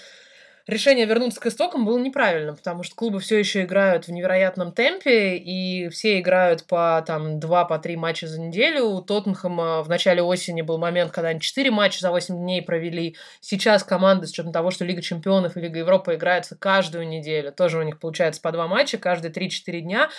[0.69, 5.37] решение вернуться к истокам было неправильно, потому что клубы все еще играют в невероятном темпе,
[5.37, 8.85] и все играют по там два, по три матча за неделю.
[8.85, 13.15] У Тоттенхэма в начале осени был момент, когда они четыре матча за 8 дней провели.
[13.41, 17.79] Сейчас команды, с учетом того, что Лига Чемпионов и Лига Европы играются каждую неделю, тоже
[17.79, 20.09] у них получается по два матча каждые 3-4 дня.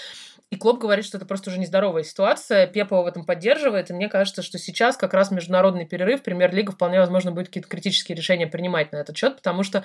[0.51, 2.67] И Клоп говорит, что это просто уже нездоровая ситуация.
[2.67, 3.91] Пепа в этом поддерживает.
[3.91, 8.17] И мне кажется, что сейчас как раз международный перерыв, премьер-лига вполне возможно будет какие-то критические
[8.17, 9.85] решения принимать на этот счет, потому что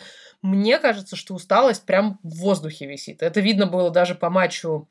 [0.56, 3.22] мне кажется, что усталость прям в воздухе висит.
[3.22, 4.88] Это видно было даже по матчу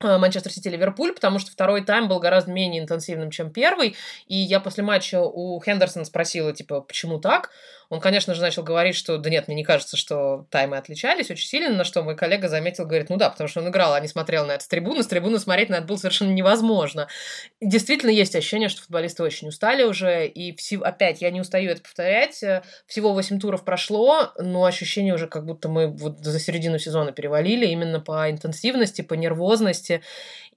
[0.00, 3.96] Э, Манчестер Сити Ливерпуль, потому что второй тайм был гораздо менее интенсивным, чем первый.
[4.26, 7.50] И я после матча у Хендерсона спросила, типа, почему так?
[7.90, 11.46] Он, конечно же, начал говорить, что да нет, мне не кажется, что таймы отличались очень
[11.46, 14.08] сильно, на что мой коллега заметил, говорит, ну да, потому что он играл, а не
[14.08, 15.02] смотрел на это с трибуны.
[15.02, 17.08] С трибуны смотреть на это было совершенно невозможно.
[17.62, 21.80] Действительно, есть ощущение, что футболисты очень устали уже, и все, опять, я не устаю это
[21.80, 26.78] повторять, э, всего 8 туров прошло, но ощущение уже, как будто мы вот за середину
[26.78, 30.02] сезона перевалили, именно по интенсивности, по нервозности.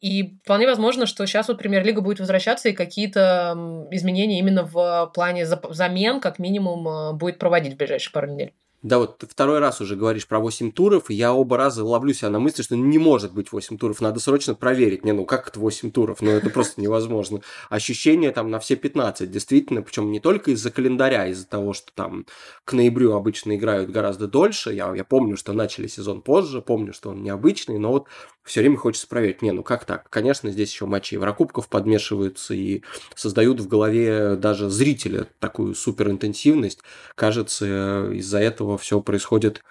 [0.01, 5.45] И вполне возможно, что сейчас вот премьер-лига будет возвращаться и какие-то изменения именно в плане
[5.45, 8.53] замен, как минимум, э, будет проводить в ближайшие пару недель.
[8.83, 12.31] Да, вот второй раз уже говоришь про 8 туров, и я оба раза ловлю себя
[12.31, 15.05] на мысли, что не может быть 8 туров, надо срочно проверить.
[15.05, 16.21] Не, ну как это 8 туров?
[16.21, 17.41] Ну это просто невозможно.
[17.69, 22.25] Ощущение там на все 15, действительно, причем не только из-за календаря, из-за того, что там
[22.65, 24.73] к ноябрю обычно играют гораздо дольше.
[24.73, 28.07] Я, я помню, что начали сезон позже, помню, что он необычный, но вот
[28.43, 29.43] все время хочется проверить.
[29.43, 30.09] Не, ну как так?
[30.09, 32.81] Конечно, здесь еще матчи Еврокубков подмешиваются и
[33.13, 36.79] создают в голове даже зрителя такую суперинтенсивность.
[37.13, 39.61] Кажется, из-за этого все происходит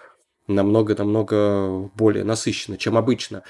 [0.47, 3.43] намного-намного более насыщенно, чем обычно.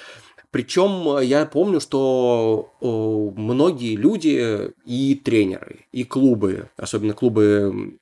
[0.51, 7.97] Причем я помню, что многие люди и тренеры, и клубы, особенно клубы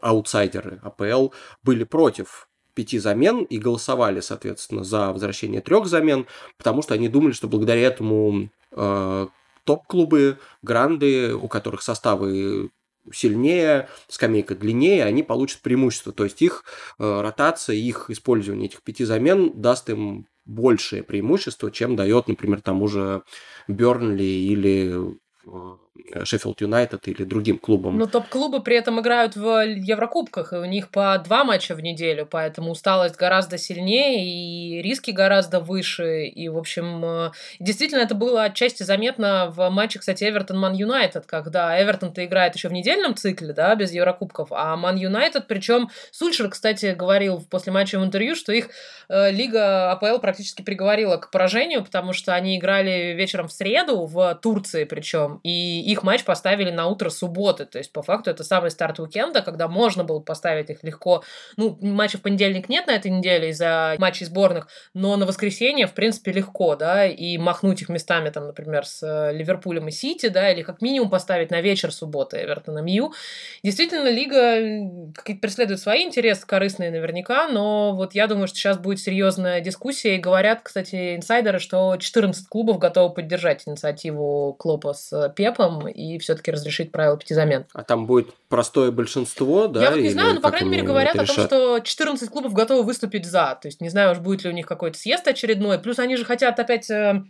[0.00, 1.30] аутсайдеры АПЛ,
[1.64, 7.32] были против пяти замен и голосовали, соответственно, за возвращение трех замен, потому что они думали,
[7.32, 9.26] что благодаря этому э,
[9.64, 12.70] топ-клубы, гранды, у которых составы
[13.12, 16.12] сильнее, скамейка длиннее, они получат преимущество.
[16.12, 16.64] То есть их
[16.98, 22.88] э, ротация, их использование этих пяти замен даст им большее преимущество, чем дает, например, тому
[22.88, 23.22] же
[23.68, 25.14] Бернли или
[25.46, 25.76] э,
[26.24, 27.98] Шеффилд Юнайтед или другим клубам.
[27.98, 32.26] Но топ-клубы при этом играют в Еврокубках, и у них по два матча в неделю,
[32.30, 38.44] поэтому усталость гораздо сильнее, и риски гораздо выше, и, в общем, э, действительно это было
[38.44, 43.74] отчасти заметно в матче, кстати, Эвертон-Ман Юнайтед, когда Эвертон-то играет еще в недельном цикле, да,
[43.74, 48.70] без Еврокубков, а Ман Юнайтед, причем Сульшер, кстати, говорил после матча в интервью, что их
[49.08, 54.38] э, лига АПЛ практически приговорила к поражению, потому что они играли вечером в среду в
[54.42, 57.64] Турции причем, и их матч поставили на утро субботы.
[57.64, 61.24] То есть, по факту, это самый старт уикенда, когда можно было поставить их легко.
[61.56, 65.94] Ну, матча в понедельник нет на этой неделе из-за матчей сборных, но на воскресенье, в
[65.94, 70.50] принципе, легко, да, и махнуть их местами, там, например, с э, Ливерпулем и Сити, да,
[70.50, 73.14] или как минимум поставить на вечер субботы Эвертон и Мью.
[73.62, 79.62] Действительно, лига преследует свои интересы, корыстные наверняка, но вот я думаю, что сейчас будет серьезная
[79.62, 86.18] дискуссия, и говорят, кстати, инсайдеры, что 14 клубов готовы поддержать инициативу Клопа с Пепом, и
[86.18, 87.66] все-таки разрешить правило пяти замен.
[87.72, 89.82] А там будет простое большинство, да?
[89.82, 92.82] Я вот не знаю, но, по крайней мере, говорят о том, что 14 клубов готовы
[92.82, 93.58] выступить за.
[93.60, 95.78] То есть, не знаю уж, будет ли у них какой-то съезд очередной.
[95.78, 97.22] Плюс они же хотят опять э,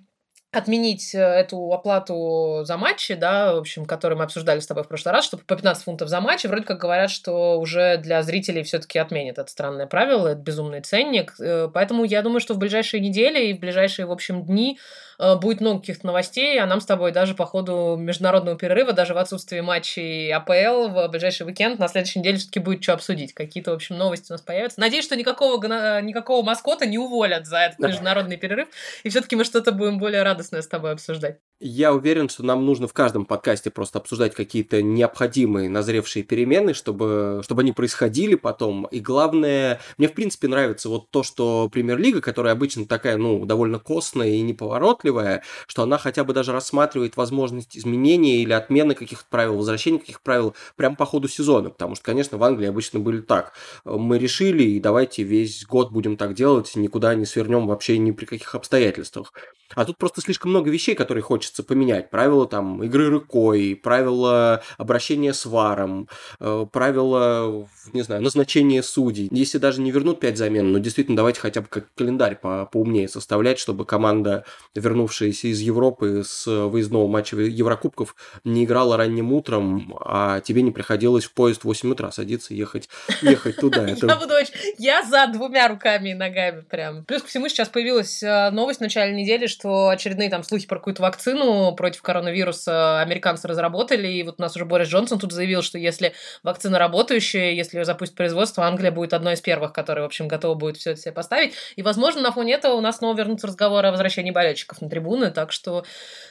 [0.50, 4.88] отменить э, эту оплату за матчи, да, в общем, которую мы обсуждали с тобой в
[4.88, 8.62] прошлый раз, что по 15 фунтов за матч, вроде как говорят, что уже для зрителей
[8.62, 13.00] все-таки отменят это странное правило, это безумный ценник, э, поэтому я думаю, что в ближайшие
[13.00, 14.78] недели и в ближайшие, в общем, дни
[15.18, 19.18] будет много каких-то новостей, а нам с тобой даже по ходу международного перерыва, даже в
[19.18, 23.34] отсутствии матчей АПЛ в ближайший уикенд, на следующей неделе все-таки будет что обсудить.
[23.34, 24.80] Какие-то, в общем, новости у нас появятся.
[24.80, 25.60] Надеюсь, что никакого,
[26.00, 28.68] никакого маскота не уволят за этот международный перерыв,
[29.02, 31.38] и все-таки мы что-то будем более радостное с тобой обсуждать.
[31.60, 37.40] Я уверен, что нам нужно в каждом подкасте просто обсуждать какие-то необходимые назревшие перемены, чтобы,
[37.42, 38.86] чтобы они происходили потом.
[38.92, 43.80] И главное, мне в принципе нравится вот то, что премьер-лига, которая обычно такая, ну, довольно
[43.80, 49.56] костная и неповоротливая, что она хотя бы даже рассматривает возможность изменения или отмены каких-то правил,
[49.56, 51.70] возвращения каких-то правил прямо по ходу сезона.
[51.70, 53.52] Потому что, конечно, в Англии обычно были так.
[53.84, 58.26] Мы решили, и давайте весь год будем так делать, никуда не свернем вообще ни при
[58.26, 59.32] каких обстоятельствах.
[59.74, 62.10] А тут просто слишком много вещей, которые хочется поменять.
[62.10, 66.08] Правила там игры рукой, правила обращения с варом,
[66.40, 69.28] э, правила, не знаю, назначения судей.
[69.30, 73.08] Если даже не вернут 5 замен, но действительно давайте хотя бы как календарь по поумнее
[73.08, 80.40] составлять, чтобы команда, вернувшаяся из Европы с выездного матча Еврокубков, не играла ранним утром, а
[80.40, 82.88] тебе не приходилось в поезд в 8 утра садиться и ехать,
[83.22, 83.86] ехать туда.
[84.78, 87.04] Я за двумя руками и ногами прям.
[87.04, 90.78] Плюс ко всему сейчас появилась э, новость в начале недели, что очередные там слухи про
[90.78, 91.37] какую-то вакцину
[91.76, 96.12] против коронавируса американцы разработали, и вот у нас уже Борис Джонсон тут заявил, что если
[96.42, 100.54] вакцина работающая, если ее запустит производство, Англия будет одной из первых, которая, в общем, готова
[100.54, 101.54] будет все это себе поставить.
[101.76, 105.30] И, возможно, на фоне этого у нас снова вернутся разговоры о возвращении болельщиков на трибуны,
[105.30, 105.84] так что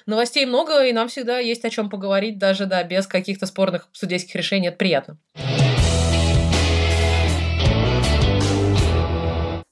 [0.05, 4.35] новостей много, и нам всегда есть о чем поговорить, даже, да, без каких-то спорных судейских
[4.35, 5.17] решений, это приятно.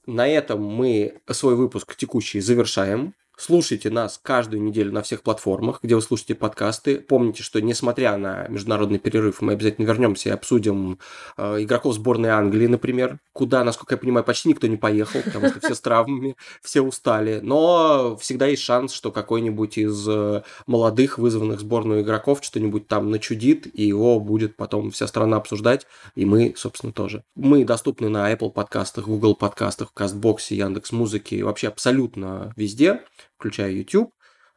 [0.06, 3.14] На этом мы свой выпуск текущий завершаем.
[3.38, 6.96] Слушайте нас каждую неделю на всех платформах, где вы слушаете подкасты.
[6.96, 10.98] Помните, что несмотря на международный перерыв, мы обязательно вернемся и обсудим
[11.36, 15.60] э, игроков сборной Англии, например, куда, насколько я понимаю, почти никто не поехал, потому что
[15.60, 17.40] все с травмами, все устали.
[17.42, 23.66] Но всегда есть шанс, что какой-нибудь из э, молодых, вызванных сборную игроков, что-нибудь там начудит,
[23.78, 27.22] и его будет потом вся страна обсуждать, и мы, собственно, тоже.
[27.34, 33.02] Мы доступны на Apple подкастах, Google подкастах, Кастбоксе, Яндекс Музыке, вообще абсолютно везде
[33.36, 34.12] включая YouTube.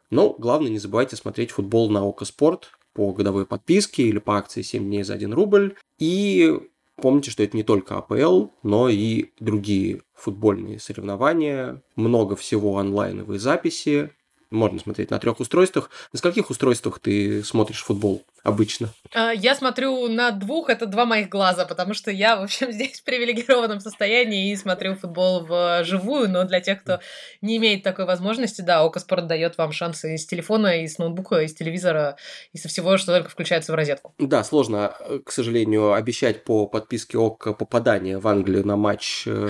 [0.09, 4.61] Но главное, не забывайте смотреть футбол на Око Спорт по годовой подписке или по акции
[4.61, 5.75] 7 дней за 1 рубль.
[5.99, 6.59] И
[6.95, 14.11] помните, что это не только АПЛ, но и другие футбольные соревнования, много всего онлайновые записи,
[14.51, 15.91] можно смотреть на трех устройствах.
[16.11, 18.89] На скольких устройствах ты смотришь футбол обычно?
[19.13, 22.99] А, я смотрю на двух, это два моих глаза, потому что я, в общем, здесь
[22.99, 26.99] в привилегированном состоянии и смотрю футбол в живую, но для тех, кто
[27.41, 31.53] не имеет такой возможности, да, Око Спорт дает вам шансы из телефона, из ноутбука, из
[31.53, 32.17] телевизора,
[32.53, 34.13] и со всего, что только включается в розетку.
[34.17, 39.49] Да, сложно, к сожалению, обещать по подписке Око попадание в Англию на матч э,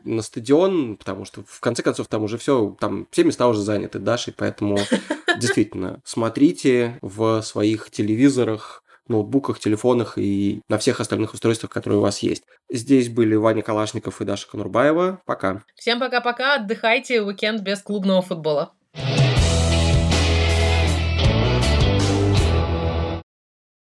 [0.04, 3.98] на стадион, потому что, в конце концов, там уже все, там все места уже заняты
[3.98, 4.78] Дашей, поэтому
[5.36, 12.20] действительно смотрите в своих телевизорах ноутбуках, телефонах и на всех остальных устройствах, которые у вас
[12.20, 12.44] есть.
[12.70, 15.20] Здесь были Ваня Калашников и Даша Конурбаева.
[15.24, 15.62] Пока.
[15.76, 16.56] Всем пока-пока.
[16.56, 17.22] Отдыхайте.
[17.22, 18.72] Уикенд без клубного футбола.